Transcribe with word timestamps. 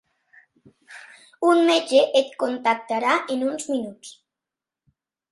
Un 1.49 1.59
metge 1.67 1.99
et 2.21 2.31
contactarà 2.43 3.11
en 3.35 3.43
uns 3.49 3.67
minuts. 3.75 4.15